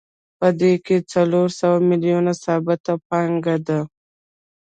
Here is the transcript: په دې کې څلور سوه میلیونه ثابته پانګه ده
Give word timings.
په 0.39 0.47
دې 0.59 0.73
کې 0.85 0.97
څلور 1.13 1.47
سوه 1.59 1.77
میلیونه 1.89 2.31
ثابته 2.43 2.93
پانګه 3.09 3.55
ده 3.67 3.79